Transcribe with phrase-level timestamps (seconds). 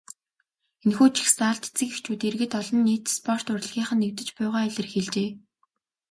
[0.83, 5.29] Энэхүү жагсаалд эцэг эхчүүд, иргэд олон нийт, спорт, урлагийнхан нэгдэж буйгаа илэрхийлжээ.